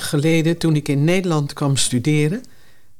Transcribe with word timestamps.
Geleden, 0.00 0.58
toen 0.58 0.76
ik 0.76 0.88
in 0.88 1.04
Nederland 1.04 1.52
kwam 1.52 1.76
studeren, 1.76 2.42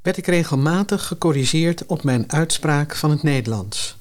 werd 0.03 0.17
ik 0.17 0.27
regelmatig 0.27 1.07
gecorrigeerd 1.07 1.87
op 1.87 2.03
mijn 2.03 2.33
uitspraak 2.33 2.95
van 2.95 3.11
het 3.11 3.23
Nederlands. 3.23 3.97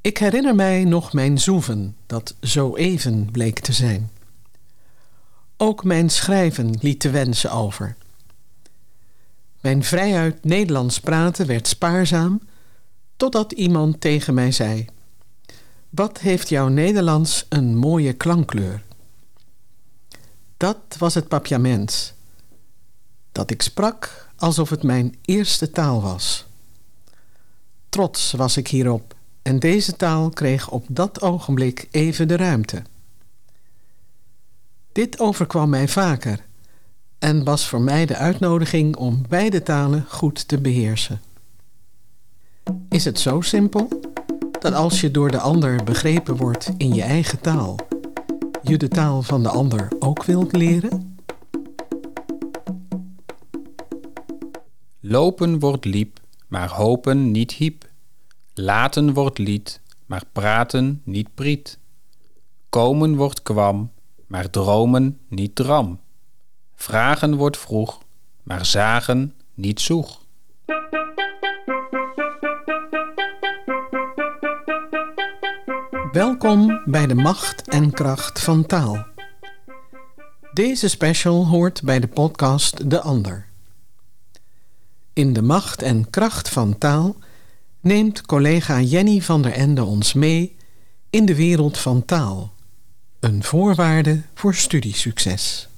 Ik 0.00 0.18
herinner 0.18 0.54
mij 0.54 0.84
nog 0.84 1.12
mijn 1.12 1.38
zoeven, 1.38 1.96
dat 2.06 2.34
zo 2.40 2.76
even 2.76 3.28
bleek 3.30 3.58
te 3.58 3.72
zijn. 3.72 4.10
Ook 5.56 5.84
mijn 5.84 6.10
schrijven 6.10 6.78
liet 6.80 7.00
te 7.00 7.10
wensen 7.10 7.50
over. 7.52 7.96
Mijn 9.60 9.84
vrijuit 9.84 10.44
Nederlands 10.44 11.00
praten 11.00 11.46
werd 11.46 11.68
spaarzaam, 11.68 12.40
totdat 13.16 13.52
iemand 13.52 14.00
tegen 14.00 14.34
mij 14.34 14.52
zei: 14.52 14.84
Wat 15.90 16.18
heeft 16.18 16.48
jouw 16.48 16.68
Nederlands 16.68 17.46
een 17.48 17.76
mooie 17.76 18.12
klankkleur? 18.12 18.82
Dat 20.56 20.78
was 20.98 21.14
het 21.14 21.28
papiament, 21.28 22.14
dat 23.32 23.50
ik 23.50 23.62
sprak 23.62 24.28
alsof 24.36 24.70
het 24.70 24.82
mijn 24.82 25.14
eerste 25.24 25.70
taal 25.70 26.02
was. 26.02 26.46
Trots 27.88 28.32
was 28.32 28.56
ik 28.56 28.68
hierop 28.68 29.14
en 29.42 29.58
deze 29.58 29.96
taal 29.96 30.28
kreeg 30.28 30.70
op 30.70 30.84
dat 30.88 31.22
ogenblik 31.22 31.88
even 31.90 32.28
de 32.28 32.36
ruimte. 32.36 32.82
Dit 34.92 35.20
overkwam 35.20 35.68
mij 35.68 35.88
vaker 35.88 36.44
en 37.18 37.44
was 37.44 37.68
voor 37.68 37.80
mij 37.80 38.06
de 38.06 38.16
uitnodiging 38.16 38.96
om 38.96 39.22
beide 39.28 39.62
talen 39.62 40.06
goed 40.08 40.48
te 40.48 40.58
beheersen. 40.58 41.20
Is 42.88 43.04
het 43.04 43.20
zo 43.20 43.40
simpel 43.40 43.88
dat 44.60 44.72
als 44.72 45.00
je 45.00 45.10
door 45.10 45.30
de 45.30 45.38
ander 45.38 45.84
begrepen 45.84 46.36
wordt 46.36 46.70
in 46.76 46.94
je 46.94 47.02
eigen 47.02 47.40
taal, 47.40 47.76
je 48.68 48.76
de 48.76 48.88
taal 48.88 49.22
van 49.22 49.42
de 49.42 49.48
ander 49.48 49.88
ook 49.98 50.24
wilt 50.24 50.52
leren? 50.52 51.16
Lopen 55.00 55.58
wordt 55.58 55.84
liep, 55.84 56.20
maar 56.48 56.68
hopen 56.68 57.30
niet 57.30 57.52
hiep. 57.52 57.84
Laten 58.54 59.12
wordt 59.12 59.38
lied, 59.38 59.80
maar 60.06 60.22
praten 60.32 61.00
niet 61.04 61.34
priet. 61.34 61.78
Komen 62.68 63.16
wordt 63.16 63.42
kwam, 63.42 63.92
maar 64.26 64.50
dromen 64.50 65.18
niet 65.28 65.54
dram. 65.54 66.00
Vragen 66.74 67.34
wordt 67.36 67.58
vroeg, 67.58 68.02
maar 68.42 68.66
zagen 68.66 69.34
niet 69.54 69.80
zoeg. 69.80 70.22
Welkom 76.14 76.82
bij 76.84 77.06
de 77.06 77.14
macht 77.14 77.68
en 77.68 77.90
kracht 77.90 78.40
van 78.40 78.66
taal. 78.66 79.06
Deze 80.52 80.88
special 80.88 81.46
hoort 81.46 81.82
bij 81.82 82.00
de 82.00 82.06
podcast 82.06 82.90
De 82.90 83.00
Ander. 83.00 83.46
In 85.12 85.32
de 85.32 85.42
macht 85.42 85.82
en 85.82 86.10
kracht 86.10 86.48
van 86.48 86.78
taal 86.78 87.16
neemt 87.80 88.26
collega 88.26 88.80
Jenny 88.80 89.20
van 89.20 89.42
der 89.42 89.52
Ende 89.52 89.84
ons 89.84 90.12
mee 90.12 90.56
in 91.10 91.24
de 91.24 91.34
wereld 91.34 91.78
van 91.78 92.04
taal. 92.04 92.52
Een 93.20 93.42
voorwaarde 93.42 94.22
voor 94.34 94.54
studiesucces. 94.54 95.68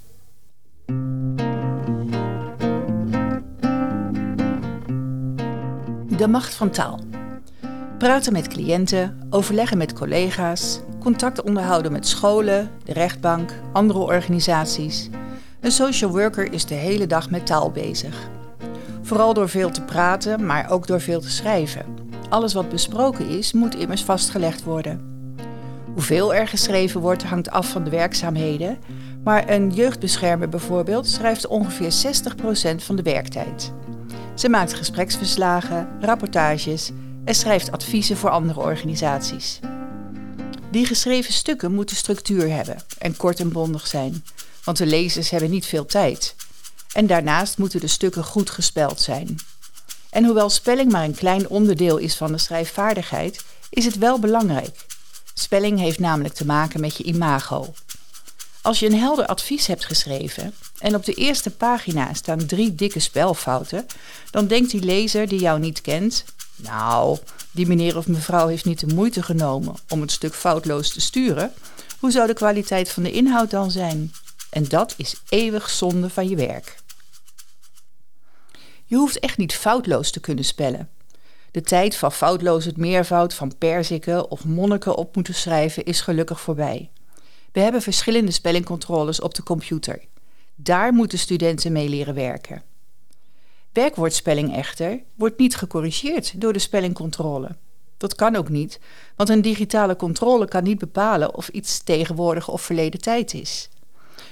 De 6.16 6.26
macht 6.28 6.54
van 6.54 6.70
taal. 6.70 7.05
Praten 7.98 8.32
met 8.32 8.48
cliënten, 8.48 9.26
overleggen 9.30 9.78
met 9.78 9.92
collega's, 9.92 10.80
contact 11.00 11.42
onderhouden 11.42 11.92
met 11.92 12.06
scholen, 12.06 12.70
de 12.84 12.92
rechtbank, 12.92 13.52
andere 13.72 13.98
organisaties. 13.98 15.08
Een 15.60 15.70
social 15.70 16.10
worker 16.10 16.52
is 16.52 16.64
de 16.64 16.74
hele 16.74 17.06
dag 17.06 17.30
met 17.30 17.46
taal 17.46 17.70
bezig. 17.70 18.28
Vooral 19.02 19.34
door 19.34 19.48
veel 19.48 19.70
te 19.70 19.82
praten, 19.82 20.46
maar 20.46 20.70
ook 20.70 20.86
door 20.86 21.00
veel 21.00 21.20
te 21.20 21.30
schrijven. 21.30 21.84
Alles 22.28 22.54
wat 22.54 22.68
besproken 22.68 23.28
is, 23.28 23.52
moet 23.52 23.74
immers 23.74 24.04
vastgelegd 24.04 24.64
worden. 24.64 25.00
Hoeveel 25.94 26.34
er 26.34 26.48
geschreven 26.48 27.00
wordt 27.00 27.22
hangt 27.22 27.50
af 27.50 27.70
van 27.70 27.84
de 27.84 27.90
werkzaamheden, 27.90 28.78
maar 29.24 29.50
een 29.50 29.70
jeugdbeschermer 29.70 30.48
bijvoorbeeld 30.48 31.08
schrijft 31.08 31.46
ongeveer 31.46 31.92
60% 32.72 32.76
van 32.76 32.96
de 32.96 33.02
werktijd. 33.02 33.72
Ze 34.34 34.48
maakt 34.48 34.74
gespreksverslagen, 34.74 35.88
rapportages 36.00 36.92
en 37.26 37.34
schrijft 37.34 37.72
adviezen 37.72 38.16
voor 38.16 38.30
andere 38.30 38.60
organisaties. 38.60 39.58
Die 40.70 40.86
geschreven 40.86 41.32
stukken 41.32 41.72
moeten 41.72 41.96
structuur 41.96 42.54
hebben 42.54 42.76
en 42.98 43.16
kort 43.16 43.40
en 43.40 43.52
bondig 43.52 43.86
zijn, 43.86 44.24
want 44.64 44.78
de 44.78 44.86
lezers 44.86 45.30
hebben 45.30 45.50
niet 45.50 45.66
veel 45.66 45.86
tijd. 45.86 46.34
En 46.92 47.06
daarnaast 47.06 47.58
moeten 47.58 47.80
de 47.80 47.86
stukken 47.86 48.24
goed 48.24 48.50
gespeld 48.50 49.00
zijn. 49.00 49.36
En 50.10 50.24
hoewel 50.24 50.50
spelling 50.50 50.92
maar 50.92 51.04
een 51.04 51.14
klein 51.14 51.48
onderdeel 51.48 51.96
is 51.96 52.16
van 52.16 52.32
de 52.32 52.38
schrijfvaardigheid, 52.38 53.44
is 53.70 53.84
het 53.84 53.98
wel 53.98 54.18
belangrijk. 54.18 54.86
Spelling 55.34 55.78
heeft 55.78 55.98
namelijk 55.98 56.34
te 56.34 56.46
maken 56.46 56.80
met 56.80 56.96
je 56.96 57.04
imago. 57.04 57.74
Als 58.66 58.78
je 58.78 58.86
een 58.86 58.98
helder 58.98 59.26
advies 59.26 59.66
hebt 59.66 59.84
geschreven 59.84 60.54
en 60.78 60.94
op 60.94 61.04
de 61.04 61.14
eerste 61.14 61.50
pagina 61.50 62.14
staan 62.14 62.46
drie 62.46 62.74
dikke 62.74 63.00
spelfouten, 63.00 63.86
dan 64.30 64.46
denkt 64.46 64.70
die 64.70 64.84
lezer 64.84 65.28
die 65.28 65.40
jou 65.40 65.60
niet 65.60 65.80
kent: 65.80 66.24
Nou, 66.56 67.18
die 67.50 67.66
meneer 67.66 67.96
of 67.96 68.06
mevrouw 68.06 68.48
heeft 68.48 68.64
niet 68.64 68.80
de 68.80 68.94
moeite 68.94 69.22
genomen 69.22 69.74
om 69.88 70.00
het 70.00 70.12
stuk 70.12 70.34
foutloos 70.34 70.92
te 70.92 71.00
sturen. 71.00 71.52
Hoe 71.98 72.10
zou 72.10 72.26
de 72.26 72.32
kwaliteit 72.32 72.90
van 72.90 73.02
de 73.02 73.10
inhoud 73.10 73.50
dan 73.50 73.70
zijn? 73.70 74.12
En 74.50 74.64
dat 74.68 74.94
is 74.96 75.14
eeuwig 75.28 75.70
zonde 75.70 76.10
van 76.10 76.28
je 76.28 76.36
werk. 76.36 76.76
Je 78.84 78.96
hoeft 78.96 79.18
echt 79.18 79.38
niet 79.38 79.54
foutloos 79.54 80.10
te 80.10 80.20
kunnen 80.20 80.44
spellen. 80.44 80.90
De 81.50 81.62
tijd 81.62 81.96
van 81.96 82.12
foutloos 82.12 82.64
het 82.64 82.76
meervoud 82.76 83.34
van 83.34 83.58
perziken 83.58 84.30
of 84.30 84.44
monniken 84.44 84.96
op 84.96 85.14
moeten 85.14 85.34
schrijven 85.34 85.84
is 85.84 86.00
gelukkig 86.00 86.40
voorbij. 86.40 86.90
We 87.56 87.62
hebben 87.62 87.82
verschillende 87.82 88.30
spellingcontroles 88.30 89.20
op 89.20 89.34
de 89.34 89.42
computer. 89.42 90.04
Daar 90.54 90.92
moeten 90.92 91.18
studenten 91.18 91.72
mee 91.72 91.88
leren 91.88 92.14
werken. 92.14 92.62
Werkwoordspelling 93.72 94.54
echter 94.56 95.00
wordt 95.14 95.38
niet 95.38 95.56
gecorrigeerd 95.56 96.40
door 96.40 96.52
de 96.52 96.58
spellingcontrole. 96.58 97.56
Dat 97.96 98.14
kan 98.14 98.36
ook 98.36 98.48
niet, 98.48 98.80
want 99.14 99.28
een 99.28 99.42
digitale 99.42 99.96
controle 99.96 100.48
kan 100.48 100.62
niet 100.62 100.78
bepalen 100.78 101.34
of 101.34 101.48
iets 101.48 101.82
tegenwoordig 101.82 102.48
of 102.48 102.62
verleden 102.62 103.00
tijd 103.00 103.34
is. 103.34 103.68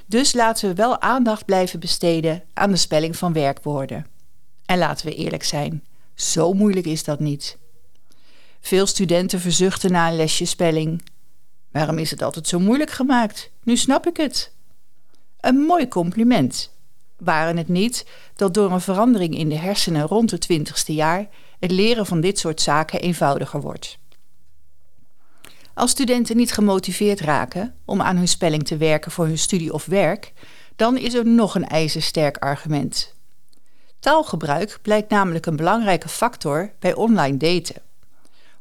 Dus 0.06 0.32
laten 0.32 0.68
we 0.68 0.74
wel 0.74 1.00
aandacht 1.00 1.44
blijven 1.44 1.80
besteden 1.80 2.42
aan 2.54 2.70
de 2.70 2.76
spelling 2.76 3.16
van 3.16 3.32
werkwoorden. 3.32 4.06
En 4.66 4.78
laten 4.78 5.06
we 5.06 5.14
eerlijk 5.14 5.44
zijn, 5.44 5.84
zo 6.14 6.52
moeilijk 6.52 6.86
is 6.86 7.04
dat 7.04 7.20
niet. 7.20 7.58
Veel 8.60 8.86
studenten 8.86 9.40
verzuchten 9.40 9.92
na 9.92 10.08
een 10.08 10.16
lesje 10.16 10.44
spelling. 10.44 11.02
Waarom 11.74 11.98
is 11.98 12.10
het 12.10 12.22
altijd 12.22 12.48
zo 12.48 12.58
moeilijk 12.58 12.90
gemaakt? 12.90 13.50
Nu 13.62 13.76
snap 13.76 14.06
ik 14.06 14.16
het. 14.16 14.52
Een 15.40 15.56
mooi 15.56 15.88
compliment. 15.88 16.70
Waren 17.16 17.56
het 17.56 17.68
niet 17.68 18.06
dat 18.36 18.54
door 18.54 18.72
een 18.72 18.80
verandering 18.80 19.36
in 19.36 19.48
de 19.48 19.58
hersenen 19.58 20.06
rond 20.06 20.30
het 20.30 20.40
twintigste 20.40 20.94
jaar 20.94 21.28
het 21.58 21.70
leren 21.70 22.06
van 22.06 22.20
dit 22.20 22.38
soort 22.38 22.60
zaken 22.60 23.00
eenvoudiger 23.00 23.60
wordt? 23.60 23.98
Als 25.74 25.90
studenten 25.90 26.36
niet 26.36 26.52
gemotiveerd 26.52 27.20
raken 27.20 27.74
om 27.84 28.02
aan 28.02 28.16
hun 28.16 28.28
spelling 28.28 28.66
te 28.66 28.76
werken 28.76 29.10
voor 29.10 29.26
hun 29.26 29.38
studie 29.38 29.72
of 29.72 29.84
werk, 29.86 30.32
dan 30.76 30.96
is 30.96 31.14
er 31.14 31.26
nog 31.26 31.54
een 31.54 31.68
ijzersterk 31.68 32.36
argument. 32.36 33.14
Taalgebruik 33.98 34.78
blijkt 34.82 35.10
namelijk 35.10 35.46
een 35.46 35.56
belangrijke 35.56 36.08
factor 36.08 36.72
bij 36.78 36.94
online 36.94 37.36
daten. 37.36 37.82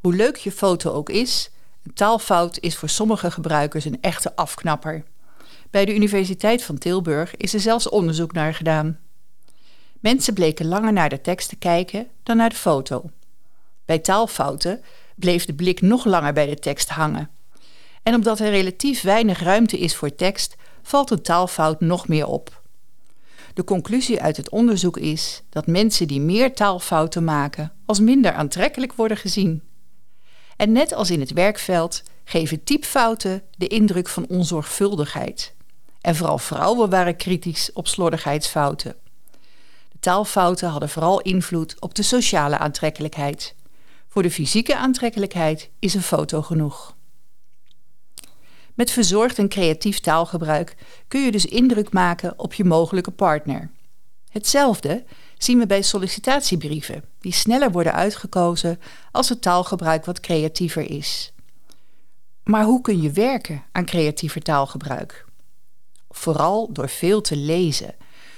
Hoe 0.02 0.16
leuk 0.16 0.38
je 0.38 0.52
foto 0.52 0.92
ook 0.92 1.10
is, 1.10 1.52
taalfout 1.94 2.60
is 2.60 2.78
voor 2.78 2.90
sommige 2.90 3.32
gebruikers 3.32 3.86
een 3.86 4.02
echte 4.02 4.36
afknapper. 4.36 5.04
Bij 5.70 5.86
de 5.86 5.96
Universiteit 5.96 6.64
van 6.64 6.78
Tilburg 6.78 7.36
is 7.36 7.54
er 7.54 7.60
zelfs 7.60 7.90
onderzoek 7.90 8.34
naar 8.34 8.54
gedaan. 8.54 9.00
Mensen 10.00 10.34
bleken 10.34 10.68
langer 10.68 10.94
naar 10.94 11.10
de 11.10 11.22
tekst 11.22 11.50
te 11.50 11.56
kijken 11.56 12.08
dan 12.24 12.38
naar 12.38 12.50
de 12.50 12.56
foto. 12.56 13.10
Bij 13.86 14.00
taalfouten 14.00 14.82
bleef 15.16 15.46
de 15.46 15.54
blik 15.54 15.82
nog 15.82 16.06
langer 16.06 16.34
bij 16.34 16.46
de 16.46 16.60
tekst 16.60 16.90
hangen. 16.90 17.30
En 18.04 18.16
omdat 18.16 18.40
er 18.40 18.50
relatief 18.50 19.02
weinig 19.02 19.40
ruimte 19.40 19.80
is 19.80 19.96
voor 19.96 20.16
tekst, 20.16 20.56
valt 20.82 21.12
een 21.12 21.22
taalfout 21.22 21.80
nog 21.80 22.08
meer 22.08 22.28
op. 22.28 22.62
De 23.54 23.64
conclusie 23.64 24.22
uit 24.22 24.38
het 24.38 24.50
onderzoek 24.50 24.98
is 24.98 25.44
dat 25.50 25.68
mensen 25.68 26.08
die 26.08 26.22
meer 26.22 26.54
taalfouten 26.54 27.24
maken 27.24 27.72
als 27.86 28.00
minder 28.00 28.34
aantrekkelijk 28.34 28.94
worden 28.94 29.18
gezien. 29.18 29.62
En 30.58 30.72
net 30.72 30.94
als 30.94 31.12
in 31.12 31.20
het 31.20 31.34
werkveld 31.34 32.04
geven 32.24 32.64
typfouten 32.64 33.44
de 33.58 33.68
indruk 33.68 34.10
van 34.10 34.28
onzorgvuldigheid. 34.28 35.54
En 36.02 36.16
vooral 36.16 36.38
vrouwen 36.38 36.90
waren 36.90 37.16
kritisch 37.16 37.74
op 37.74 37.88
slordigheidsfouten. 37.88 38.96
De 39.92 40.00
taalfouten 40.00 40.70
hadden 40.70 40.90
vooral 40.90 41.22
invloed 41.22 41.76
op 41.80 41.96
de 41.96 42.04
sociale 42.04 42.58
aantrekkelijkheid. 42.58 43.56
Voor 44.08 44.22
de 44.22 44.32
fysieke 44.32 44.76
aantrekkelijkheid 44.76 45.70
is 45.80 45.94
een 45.94 46.02
foto 46.02 46.42
genoeg. 46.42 46.96
Met 48.74 48.92
verzorgd 48.92 49.38
en 49.38 49.50
creatief 49.50 50.00
taalgebruik 50.00 50.76
kun 51.08 51.22
je 51.22 51.32
dus 51.32 51.46
indruk 51.46 51.92
maken 51.92 52.40
op 52.40 52.54
je 52.54 52.64
mogelijke 52.64 53.12
partner. 53.12 53.72
Hetzelfde 54.30 55.04
zien 55.44 55.60
we 55.60 55.66
bij 55.66 55.82
sollicitatiebrieven, 55.82 57.04
die 57.20 57.34
sneller 57.34 57.72
worden 57.72 57.94
uitgekozen 57.94 58.80
als 59.12 59.30
het 59.30 59.42
taalgebruik 59.42 60.06
wat 60.06 60.20
creatiever 60.20 60.90
is. 60.90 61.34
Maar 62.44 62.64
hoe 62.64 62.82
kun 62.82 63.02
je 63.02 63.12
werken 63.12 63.64
aan 63.72 63.86
creatiever 63.86 64.42
taalgebruik? 64.42 65.26
Vooral 66.10 66.74
door 66.74 66.90
veel 66.90 67.22
te 67.22 67.36
lezen, 67.36 67.96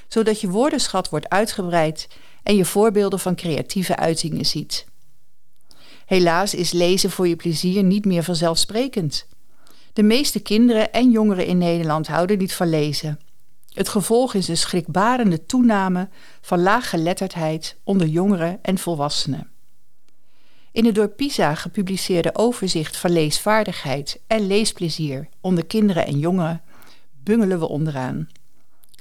zodat 0.08 0.42
je 0.42 0.50
woordenschat 0.50 1.10
wordt 1.10 1.30
uitgebreid 1.30 2.08
en 2.44 2.56
je 2.56 2.66
voorbeelden 2.66 3.20
van 3.20 3.36
creatieve 3.36 3.96
uitingen 3.96 4.46
ziet. 4.46 4.86
Helaas 6.06 6.54
is 6.54 6.72
lezen 6.72 7.12
voor 7.12 7.28
je 7.28 7.36
plezier 7.36 7.84
niet 7.84 8.06
meer 8.06 8.24
vanzelfsprekend. 8.24 9.28
De 9.94 10.04
meeste 10.04 10.40
kinderen 10.40 10.92
en 10.94 11.12
jongeren 11.12 11.46
in 11.46 11.58
Nederland 11.58 12.08
houden 12.08 12.38
niet 12.38 12.54
van 12.54 12.70
lezen. 12.70 13.20
Het 13.76 13.90
gevolg 13.90 14.34
is 14.34 14.48
een 14.48 14.58
schrikbarende 14.58 15.46
toename 15.46 16.10
van 16.42 16.62
laaggeletterdheid 16.62 17.78
onder 17.84 18.08
jongeren 18.08 18.60
en 18.62 18.78
volwassenen. 18.78 19.50
In 20.72 20.86
het 20.86 20.96
door 20.96 21.08
PISA 21.08 21.56
gepubliceerde 21.56 22.36
overzicht 22.36 22.98
van 22.98 23.12
leesvaardigheid 23.12 24.22
en 24.28 24.48
leesplezier 24.48 25.30
onder 25.42 25.66
kinderen 25.66 26.06
en 26.06 26.20
jongeren 26.20 26.62
bungelen 27.24 27.60
we 27.60 27.68
onderaan. 27.68 28.30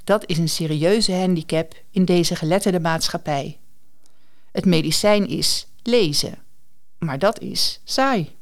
Dat 0.05 0.29
is 0.29 0.39
een 0.39 0.49
serieuze 0.49 1.13
handicap 1.13 1.75
in 1.91 2.05
deze 2.05 2.37
geletterde 2.37 2.81
maatschappij. 2.81 3.59
Het 4.53 4.65
medicijn 4.65 5.29
is 5.29 5.67
lezen, 5.83 6.39
maar 6.99 7.19
dat 7.19 7.41
is 7.41 7.81
saai. 7.85 8.37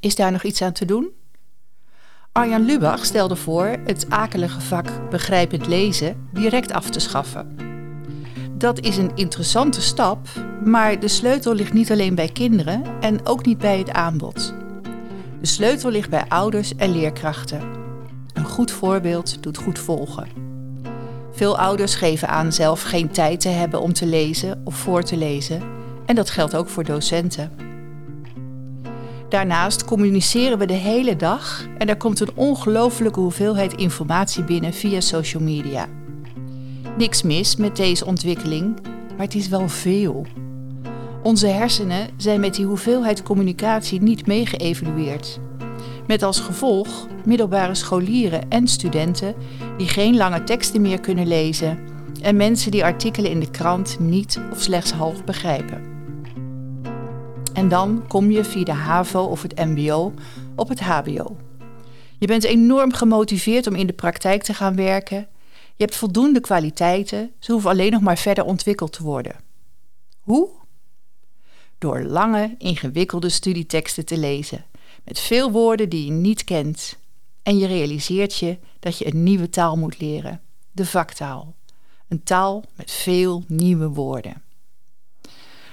Is 0.00 0.16
daar 0.16 0.32
nog 0.32 0.42
iets 0.42 0.62
aan 0.62 0.72
te 0.72 0.84
doen? 0.84 1.17
Arjan 2.38 2.64
Lubach 2.64 3.04
stelde 3.04 3.36
voor 3.36 3.76
het 3.84 4.06
akelige 4.08 4.60
vak 4.60 5.10
begrijpend 5.10 5.66
lezen 5.66 6.28
direct 6.32 6.72
af 6.72 6.90
te 6.90 7.00
schaffen. 7.00 7.56
Dat 8.54 8.80
is 8.80 8.96
een 8.96 9.10
interessante 9.14 9.80
stap, 9.80 10.18
maar 10.64 11.00
de 11.00 11.08
sleutel 11.08 11.54
ligt 11.54 11.72
niet 11.72 11.90
alleen 11.90 12.14
bij 12.14 12.28
kinderen 12.28 12.82
en 13.00 13.26
ook 13.26 13.46
niet 13.46 13.58
bij 13.58 13.78
het 13.78 13.90
aanbod. 13.90 14.54
De 15.40 15.46
sleutel 15.46 15.90
ligt 15.90 16.10
bij 16.10 16.24
ouders 16.28 16.76
en 16.76 16.90
leerkrachten. 16.90 17.60
Een 18.34 18.44
goed 18.44 18.70
voorbeeld 18.70 19.42
doet 19.42 19.58
goed 19.58 19.78
volgen. 19.78 20.28
Veel 21.32 21.58
ouders 21.58 21.94
geven 21.94 22.28
aan 22.28 22.52
zelf 22.52 22.82
geen 22.82 23.10
tijd 23.10 23.40
te 23.40 23.48
hebben 23.48 23.80
om 23.80 23.92
te 23.92 24.06
lezen 24.06 24.60
of 24.64 24.74
voor 24.74 25.02
te 25.02 25.16
lezen, 25.16 25.62
en 26.06 26.14
dat 26.14 26.30
geldt 26.30 26.56
ook 26.56 26.68
voor 26.68 26.84
docenten. 26.84 27.67
Daarnaast 29.28 29.84
communiceren 29.84 30.58
we 30.58 30.66
de 30.66 30.72
hele 30.72 31.16
dag 31.16 31.66
en 31.78 31.88
er 31.88 31.96
komt 31.96 32.20
een 32.20 32.30
ongelofelijke 32.34 33.20
hoeveelheid 33.20 33.72
informatie 33.72 34.44
binnen 34.44 34.72
via 34.72 35.00
social 35.00 35.42
media. 35.42 35.86
Niks 36.96 37.22
mis 37.22 37.56
met 37.56 37.76
deze 37.76 38.06
ontwikkeling, 38.06 38.78
maar 39.16 39.26
het 39.26 39.34
is 39.34 39.48
wel 39.48 39.68
veel. 39.68 40.26
Onze 41.22 41.46
hersenen 41.46 42.08
zijn 42.16 42.40
met 42.40 42.54
die 42.54 42.66
hoeveelheid 42.66 43.22
communicatie 43.22 44.02
niet 44.02 44.26
meegeëvalueerd. 44.26 45.38
Met 46.06 46.22
als 46.22 46.40
gevolg 46.40 47.06
middelbare 47.24 47.74
scholieren 47.74 48.50
en 48.50 48.68
studenten 48.68 49.34
die 49.76 49.88
geen 49.88 50.16
lange 50.16 50.44
teksten 50.44 50.80
meer 50.80 51.00
kunnen 51.00 51.26
lezen 51.26 51.78
en 52.22 52.36
mensen 52.36 52.70
die 52.70 52.84
artikelen 52.84 53.30
in 53.30 53.40
de 53.40 53.50
krant 53.50 53.96
niet 54.00 54.40
of 54.52 54.62
slechts 54.62 54.92
half 54.92 55.24
begrijpen. 55.24 55.97
En 57.58 57.68
dan 57.68 58.06
kom 58.06 58.30
je 58.30 58.44
via 58.44 58.64
de 58.64 58.72
HAVO 58.72 59.24
of 59.24 59.42
het 59.42 59.56
MBO 59.56 60.14
op 60.56 60.68
het 60.68 60.80
HBO. 60.80 61.36
Je 62.18 62.26
bent 62.26 62.44
enorm 62.44 62.92
gemotiveerd 62.92 63.66
om 63.66 63.74
in 63.74 63.86
de 63.86 63.92
praktijk 63.92 64.42
te 64.42 64.54
gaan 64.54 64.76
werken. 64.76 65.28
Je 65.76 65.84
hebt 65.84 65.96
voldoende 65.96 66.40
kwaliteiten, 66.40 67.32
ze 67.38 67.52
hoeven 67.52 67.70
alleen 67.70 67.92
nog 67.92 68.00
maar 68.00 68.18
verder 68.18 68.44
ontwikkeld 68.44 68.92
te 68.92 69.02
worden. 69.02 69.36
Hoe? 70.20 70.50
Door 71.78 72.02
lange, 72.02 72.54
ingewikkelde 72.58 73.28
studieteksten 73.28 74.04
te 74.04 74.18
lezen, 74.18 74.64
met 75.04 75.18
veel 75.18 75.50
woorden 75.50 75.88
die 75.88 76.04
je 76.04 76.12
niet 76.12 76.44
kent. 76.44 76.98
En 77.42 77.58
je 77.58 77.66
realiseert 77.66 78.36
je 78.36 78.58
dat 78.78 78.98
je 78.98 79.06
een 79.06 79.22
nieuwe 79.22 79.50
taal 79.50 79.76
moet 79.76 80.00
leren, 80.00 80.40
de 80.72 80.86
vaktaal. 80.86 81.54
Een 82.08 82.22
taal 82.22 82.64
met 82.76 82.90
veel 82.90 83.44
nieuwe 83.46 83.88
woorden. 83.88 84.42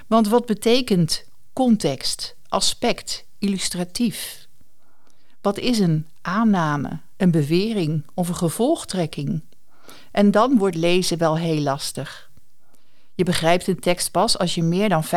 Want 0.06 0.28
wat 0.28 0.46
betekent 0.46 1.24
context, 1.56 2.36
aspect, 2.48 3.24
illustratief. 3.38 4.46
Wat 5.40 5.58
is 5.58 5.78
een 5.78 6.06
aanname, 6.22 6.98
een 7.16 7.30
bewering 7.30 8.04
of 8.14 8.28
een 8.28 8.36
gevolgtrekking? 8.36 9.40
En 10.10 10.30
dan 10.30 10.58
wordt 10.58 10.76
lezen 10.76 11.18
wel 11.18 11.36
heel 11.36 11.60
lastig. 11.60 12.30
Je 13.14 13.24
begrijpt 13.24 13.66
een 13.66 13.80
tekst 13.80 14.10
pas 14.10 14.38
als 14.38 14.54
je 14.54 14.62
meer 14.62 14.88
dan 14.88 15.04
95% 15.04 15.08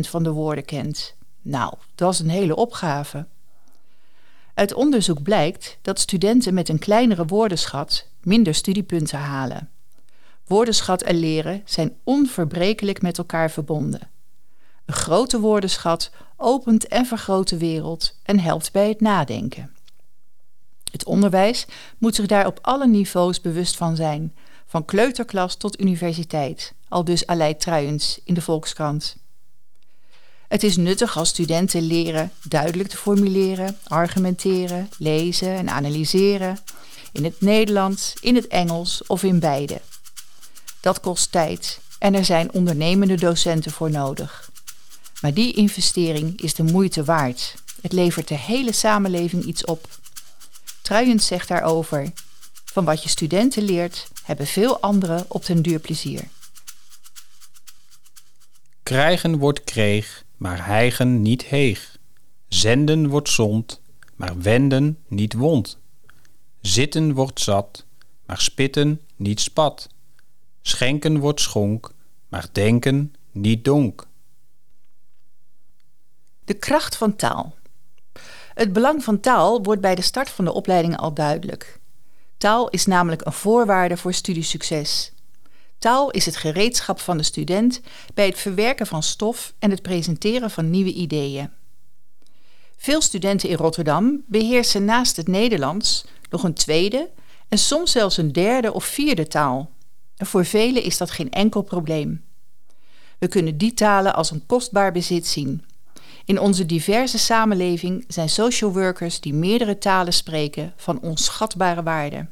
van 0.00 0.22
de 0.22 0.30
woorden 0.30 0.64
kent. 0.64 1.14
Nou, 1.42 1.74
dat 1.94 2.12
is 2.12 2.18
een 2.18 2.28
hele 2.28 2.56
opgave. 2.56 3.26
Uit 4.54 4.74
onderzoek 4.74 5.22
blijkt 5.22 5.78
dat 5.82 6.00
studenten 6.00 6.54
met 6.54 6.68
een 6.68 6.78
kleinere 6.78 7.24
woordenschat 7.24 8.08
minder 8.22 8.54
studiepunten 8.54 9.18
halen. 9.18 9.70
Woordenschat 10.46 11.02
en 11.02 11.16
leren 11.16 11.62
zijn 11.64 11.96
onverbrekelijk 12.04 13.02
met 13.02 13.18
elkaar 13.18 13.50
verbonden. 13.50 14.12
Een 14.86 14.94
grote 14.94 15.40
woordenschat 15.40 16.10
opent 16.36 16.88
en 16.88 17.06
vergroot 17.06 17.48
de 17.48 17.58
wereld 17.58 18.18
en 18.22 18.40
helpt 18.40 18.72
bij 18.72 18.88
het 18.88 19.00
nadenken. 19.00 19.74
Het 20.90 21.04
onderwijs 21.04 21.66
moet 21.98 22.14
zich 22.14 22.26
daar 22.26 22.46
op 22.46 22.58
alle 22.62 22.86
niveaus 22.86 23.40
bewust 23.40 23.76
van 23.76 23.96
zijn, 23.96 24.34
van 24.66 24.84
kleuterklas 24.84 25.56
tot 25.56 25.80
universiteit, 25.80 26.74
al 26.88 27.04
dus 27.04 27.26
Aleid 27.26 27.60
Truijens 27.60 28.20
in 28.24 28.34
de 28.34 28.42
Volkskrant. 28.42 29.16
Het 30.48 30.62
is 30.62 30.76
nuttig 30.76 31.16
als 31.16 31.28
studenten 31.28 31.82
leren 31.82 32.32
duidelijk 32.42 32.88
te 32.88 32.96
formuleren, 32.96 33.78
argumenteren, 33.84 34.88
lezen 34.98 35.56
en 35.56 35.68
analyseren, 35.68 36.58
in 37.12 37.24
het 37.24 37.40
Nederlands, 37.40 38.14
in 38.20 38.34
het 38.34 38.46
Engels 38.46 39.06
of 39.06 39.22
in 39.22 39.38
beide. 39.38 39.80
Dat 40.80 41.00
kost 41.00 41.32
tijd 41.32 41.80
en 41.98 42.14
er 42.14 42.24
zijn 42.24 42.52
ondernemende 42.52 43.14
docenten 43.14 43.72
voor 43.72 43.90
nodig. 43.90 44.43
Maar 45.24 45.34
die 45.34 45.52
investering 45.52 46.40
is 46.40 46.54
de 46.54 46.62
moeite 46.62 47.04
waard. 47.04 47.54
Het 47.80 47.92
levert 47.92 48.28
de 48.28 48.38
hele 48.38 48.72
samenleving 48.72 49.44
iets 49.44 49.64
op. 49.64 49.88
Truijens 50.82 51.26
zegt 51.26 51.48
daarover: 51.48 52.12
Van 52.64 52.84
wat 52.84 53.02
je 53.02 53.08
studenten 53.08 53.62
leert, 53.62 54.08
hebben 54.22 54.46
veel 54.46 54.80
anderen 54.80 55.24
op 55.28 55.46
den 55.46 55.62
duur 55.62 55.78
plezier. 55.78 56.28
Krijgen 58.82 59.38
wordt 59.38 59.64
kreeg, 59.64 60.24
maar 60.36 60.66
hijgen 60.66 61.22
niet 61.22 61.44
heeg. 61.44 61.96
Zenden 62.48 63.08
wordt 63.08 63.28
zond, 63.28 63.80
maar 64.16 64.40
wenden 64.40 64.98
niet 65.08 65.32
wond. 65.32 65.78
Zitten 66.60 67.12
wordt 67.12 67.40
zat, 67.40 67.84
maar 68.26 68.40
spitten 68.40 69.00
niet 69.16 69.40
spat. 69.40 69.88
Schenken 70.62 71.18
wordt 71.18 71.40
schonk, 71.40 71.92
maar 72.28 72.46
denken 72.52 73.14
niet 73.32 73.64
donk. 73.64 74.06
De 76.44 76.54
kracht 76.54 76.96
van 76.96 77.16
taal. 77.16 77.54
Het 78.54 78.72
belang 78.72 79.04
van 79.04 79.20
taal 79.20 79.62
wordt 79.62 79.80
bij 79.80 79.94
de 79.94 80.02
start 80.02 80.30
van 80.30 80.44
de 80.44 80.52
opleiding 80.52 80.96
al 80.96 81.14
duidelijk. 81.14 81.80
Taal 82.36 82.68
is 82.68 82.86
namelijk 82.86 83.26
een 83.26 83.32
voorwaarde 83.32 83.96
voor 83.96 84.12
studiesucces. 84.12 85.12
Taal 85.78 86.10
is 86.10 86.26
het 86.26 86.36
gereedschap 86.36 87.00
van 87.00 87.16
de 87.16 87.22
student 87.22 87.80
bij 88.14 88.26
het 88.26 88.38
verwerken 88.38 88.86
van 88.86 89.02
stof 89.02 89.54
en 89.58 89.70
het 89.70 89.82
presenteren 89.82 90.50
van 90.50 90.70
nieuwe 90.70 90.92
ideeën. 90.92 91.50
Veel 92.76 93.00
studenten 93.00 93.48
in 93.48 93.56
Rotterdam 93.56 94.22
beheersen 94.26 94.84
naast 94.84 95.16
het 95.16 95.28
Nederlands 95.28 96.04
nog 96.30 96.42
een 96.42 96.54
tweede 96.54 97.10
en 97.48 97.58
soms 97.58 97.92
zelfs 97.92 98.16
een 98.16 98.32
derde 98.32 98.72
of 98.72 98.84
vierde 98.84 99.26
taal. 99.26 99.70
En 100.16 100.26
voor 100.26 100.44
velen 100.44 100.82
is 100.82 100.98
dat 100.98 101.10
geen 101.10 101.30
enkel 101.30 101.62
probleem. 101.62 102.24
We 103.18 103.28
kunnen 103.28 103.58
die 103.58 103.74
talen 103.74 104.14
als 104.14 104.30
een 104.30 104.46
kostbaar 104.46 104.92
bezit 104.92 105.26
zien 105.26 105.64
in 106.24 106.40
onze 106.40 106.66
diverse 106.66 107.18
samenleving 107.18 108.04
zijn 108.08 108.28
social 108.28 108.72
workers 108.72 109.20
die 109.20 109.34
meerdere 109.34 109.78
talen 109.78 110.12
spreken 110.12 110.72
van 110.76 111.00
onschatbare 111.00 111.82
waarde. 111.82 112.26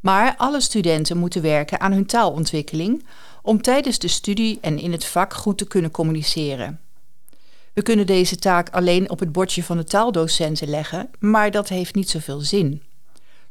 Maar 0.00 0.34
alle 0.36 0.60
studenten 0.60 1.16
moeten 1.16 1.42
werken 1.42 1.80
aan 1.80 1.92
hun 1.92 2.06
taalontwikkeling 2.06 3.04
om 3.42 3.62
tijdens 3.62 3.98
de 3.98 4.08
studie 4.08 4.58
en 4.60 4.78
in 4.78 4.92
het 4.92 5.04
vak 5.04 5.34
goed 5.34 5.58
te 5.58 5.66
kunnen 5.66 5.90
communiceren. 5.90 6.80
We 7.72 7.82
kunnen 7.82 8.06
deze 8.06 8.36
taak 8.36 8.70
alleen 8.70 9.10
op 9.10 9.18
het 9.18 9.32
bordje 9.32 9.62
van 9.62 9.76
de 9.76 9.84
taaldocenten 9.84 10.68
leggen, 10.68 11.10
maar 11.18 11.50
dat 11.50 11.68
heeft 11.68 11.94
niet 11.94 12.10
zoveel 12.10 12.40
zin. 12.40 12.82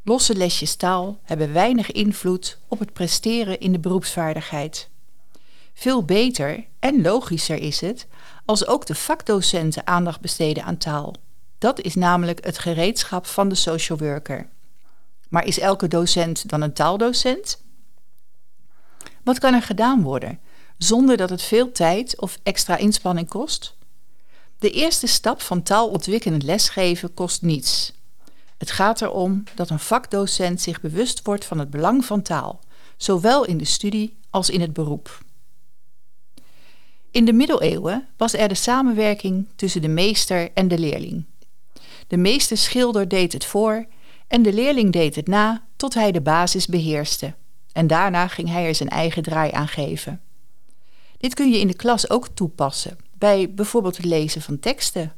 Losse 0.02 0.34
lesjes 0.34 0.74
taal 0.74 1.20
hebben 1.22 1.52
weinig 1.52 1.92
invloed 1.92 2.58
op 2.68 2.78
het 2.78 2.92
presteren 2.92 3.60
in 3.60 3.72
de 3.72 3.78
beroepsvaardigheid. 3.78 4.88
Veel 5.74 6.04
beter 6.04 6.64
en 6.78 7.02
logischer 7.02 7.58
is 7.58 7.80
het 7.80 8.06
als 8.44 8.66
ook 8.66 8.86
de 8.86 8.94
vakdocenten 8.94 9.86
aandacht 9.86 10.20
besteden 10.20 10.64
aan 10.64 10.76
taal. 10.76 11.14
Dat 11.58 11.80
is 11.80 11.94
namelijk 11.94 12.44
het 12.44 12.58
gereedschap 12.58 13.26
van 13.26 13.48
de 13.48 13.54
social 13.54 13.98
worker. 13.98 14.48
Maar 15.28 15.44
is 15.46 15.58
elke 15.58 15.88
docent 15.88 16.48
dan 16.48 16.62
een 16.62 16.72
taaldocent? 16.72 17.62
Wat 19.22 19.38
kan 19.38 19.54
er 19.54 19.62
gedaan 19.62 20.02
worden 20.02 20.40
zonder 20.78 21.16
dat 21.16 21.30
het 21.30 21.42
veel 21.42 21.72
tijd 21.72 22.20
of 22.20 22.38
extra 22.42 22.76
inspanning 22.76 23.28
kost? 23.28 23.76
De 24.58 24.70
eerste 24.70 25.06
stap 25.06 25.40
van 25.40 25.62
taalontwikkelend 25.62 26.42
lesgeven 26.42 27.14
kost 27.14 27.42
niets. 27.42 27.92
Het 28.58 28.70
gaat 28.70 29.02
erom 29.02 29.42
dat 29.54 29.70
een 29.70 29.78
vakdocent 29.78 30.60
zich 30.60 30.80
bewust 30.80 31.22
wordt 31.22 31.44
van 31.44 31.58
het 31.58 31.70
belang 31.70 32.04
van 32.04 32.22
taal, 32.22 32.60
zowel 32.96 33.44
in 33.44 33.58
de 33.58 33.64
studie 33.64 34.16
als 34.30 34.50
in 34.50 34.60
het 34.60 34.72
beroep. 34.72 35.22
In 37.14 37.24
de 37.24 37.32
middeleeuwen 37.32 38.08
was 38.16 38.32
er 38.32 38.48
de 38.48 38.54
samenwerking 38.54 39.46
tussen 39.56 39.82
de 39.82 39.88
meester 39.88 40.52
en 40.52 40.68
de 40.68 40.78
leerling. 40.78 41.24
De 42.06 42.16
meester 42.16 42.56
schilder 42.56 43.08
deed 43.08 43.32
het 43.32 43.44
voor 43.44 43.86
en 44.28 44.42
de 44.42 44.52
leerling 44.52 44.92
deed 44.92 45.14
het 45.14 45.26
na 45.26 45.66
tot 45.76 45.94
hij 45.94 46.12
de 46.12 46.20
basis 46.20 46.66
beheerste. 46.66 47.34
En 47.72 47.86
daarna 47.86 48.28
ging 48.28 48.48
hij 48.48 48.66
er 48.66 48.74
zijn 48.74 48.88
eigen 48.88 49.22
draai 49.22 49.52
aan 49.52 49.68
geven. 49.68 50.20
Dit 51.18 51.34
kun 51.34 51.50
je 51.50 51.58
in 51.58 51.66
de 51.66 51.74
klas 51.74 52.10
ook 52.10 52.28
toepassen, 52.28 52.98
bij 53.18 53.54
bijvoorbeeld 53.54 53.96
het 53.96 54.06
lezen 54.06 54.42
van 54.42 54.58
teksten. 54.58 55.12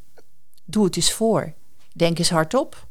Doe 0.65 0.85
het 0.85 0.97
eens 0.97 1.13
voor. 1.13 1.55
Denk 1.93 2.19
eens 2.19 2.31
hardop. 2.31 2.87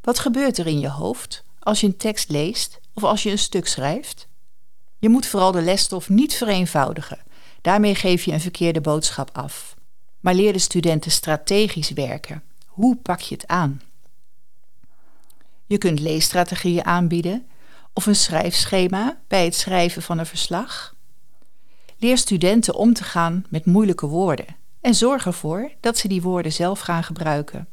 Wat 0.00 0.18
gebeurt 0.18 0.58
er 0.58 0.66
in 0.66 0.80
je 0.80 0.90
hoofd 0.90 1.44
als 1.58 1.80
je 1.80 1.86
een 1.86 1.96
tekst 1.96 2.30
leest 2.30 2.80
of 2.94 3.04
als 3.04 3.22
je 3.22 3.30
een 3.30 3.38
stuk 3.38 3.66
schrijft? 3.66 4.28
Je 4.98 5.08
moet 5.08 5.26
vooral 5.26 5.52
de 5.52 5.62
lesstof 5.62 6.08
niet 6.08 6.34
vereenvoudigen. 6.34 7.25
Daarmee 7.66 7.94
geef 7.94 8.24
je 8.24 8.32
een 8.32 8.40
verkeerde 8.40 8.80
boodschap 8.80 9.30
af. 9.32 9.76
Maar 10.20 10.34
leer 10.34 10.52
de 10.52 10.58
studenten 10.58 11.10
strategisch 11.10 11.90
werken. 11.90 12.42
Hoe 12.66 12.96
pak 12.96 13.20
je 13.20 13.34
het 13.34 13.46
aan? 13.46 13.80
Je 15.66 15.78
kunt 15.78 16.00
leesstrategieën 16.00 16.84
aanbieden 16.84 17.46
of 17.92 18.06
een 18.06 18.16
schrijfschema 18.16 19.20
bij 19.28 19.44
het 19.44 19.54
schrijven 19.54 20.02
van 20.02 20.18
een 20.18 20.26
verslag. 20.26 20.94
Leer 21.98 22.18
studenten 22.18 22.74
om 22.74 22.92
te 22.92 23.04
gaan 23.04 23.46
met 23.48 23.66
moeilijke 23.66 24.06
woorden 24.06 24.56
en 24.80 24.94
zorg 24.94 25.26
ervoor 25.26 25.70
dat 25.80 25.98
ze 25.98 26.08
die 26.08 26.22
woorden 26.22 26.52
zelf 26.52 26.80
gaan 26.80 27.04
gebruiken. 27.04 27.68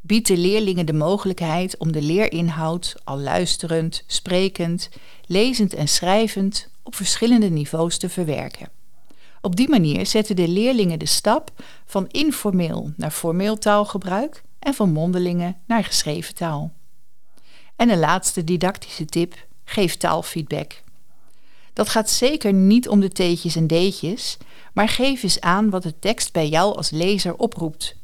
Bied 0.00 0.26
de 0.26 0.36
leerlingen 0.36 0.86
de 0.86 0.92
mogelijkheid 0.92 1.76
om 1.76 1.92
de 1.92 2.02
leerinhoud 2.02 2.94
al 3.04 3.18
luisterend, 3.18 4.04
sprekend, 4.06 4.88
lezend 5.26 5.74
en 5.74 5.88
schrijvend 5.88 6.72
op 6.84 6.94
verschillende 6.94 7.48
niveaus 7.48 7.98
te 7.98 8.08
verwerken. 8.08 8.68
Op 9.40 9.56
die 9.56 9.68
manier 9.68 10.06
zetten 10.06 10.36
de 10.36 10.48
leerlingen 10.48 10.98
de 10.98 11.06
stap 11.06 11.50
van 11.84 12.08
informeel 12.08 12.92
naar 12.96 13.10
formeel 13.10 13.58
taalgebruik 13.58 14.42
en 14.58 14.74
van 14.74 14.92
mondelingen 14.92 15.56
naar 15.66 15.84
geschreven 15.84 16.34
taal. 16.34 16.72
En 17.76 17.90
een 17.90 17.98
laatste 17.98 18.44
didactische 18.44 19.04
tip: 19.04 19.46
geef 19.64 19.96
taalfeedback. 19.96 20.82
Dat 21.72 21.88
gaat 21.88 22.10
zeker 22.10 22.52
niet 22.52 22.88
om 22.88 23.00
de 23.00 23.08
teetjes 23.08 23.56
en 23.56 23.66
deetjes, 23.66 24.36
maar 24.72 24.88
geef 24.88 25.22
eens 25.22 25.40
aan 25.40 25.70
wat 25.70 25.82
de 25.82 25.98
tekst 25.98 26.32
bij 26.32 26.48
jou 26.48 26.76
als 26.76 26.90
lezer 26.90 27.36
oproept. 27.36 27.96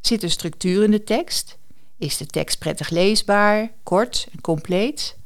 Zit 0.00 0.22
er 0.22 0.30
structuur 0.30 0.84
in 0.84 0.90
de 0.90 1.04
tekst? 1.04 1.58
Is 1.98 2.16
de 2.16 2.26
tekst 2.26 2.58
prettig 2.58 2.90
leesbaar, 2.90 3.70
kort 3.82 4.28
en 4.32 4.40
compleet? 4.40 5.16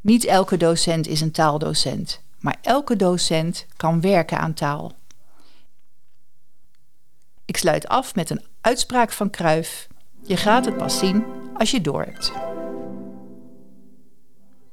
Niet 0.00 0.24
elke 0.24 0.56
docent 0.56 1.06
is 1.06 1.20
een 1.20 1.30
taaldocent, 1.30 2.22
maar 2.38 2.58
elke 2.62 2.96
docent 2.96 3.66
kan 3.76 4.00
werken 4.00 4.38
aan 4.38 4.54
taal. 4.54 4.92
Ik 7.44 7.56
sluit 7.56 7.88
af 7.88 8.14
met 8.14 8.30
een 8.30 8.42
uitspraak 8.60 9.12
van 9.12 9.30
Kruif. 9.30 9.88
Je 10.22 10.36
gaat 10.36 10.64
het 10.64 10.76
pas 10.76 10.98
zien 10.98 11.24
als 11.54 11.70
je 11.70 11.80
door 11.80 12.02
hebt. 12.02 12.32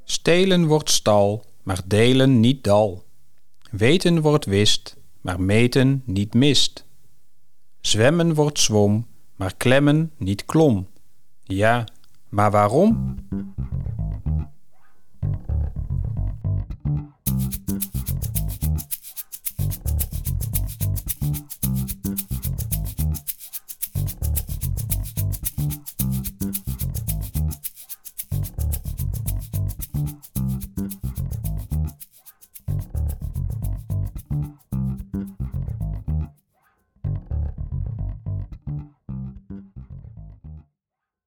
Stelen 0.04 0.66
wordt 0.66 0.90
stal, 0.90 1.46
maar 1.64 1.82
delen 1.86 2.40
niet 2.40 2.64
dal. 2.64 3.04
Weten 3.72 4.22
wordt 4.22 4.46
wist, 4.46 4.96
maar 5.22 5.42
meten 5.42 6.02
niet 6.06 6.34
mist. 6.34 6.86
Zwemmen 7.82 8.34
wordt 8.34 8.60
zwom, 8.60 9.08
maar 9.36 9.56
klemmen 9.56 10.12
niet 10.18 10.46
klom. 10.46 10.88
Ja, 11.44 11.88
maar 12.30 12.52
waarom? 12.52 13.16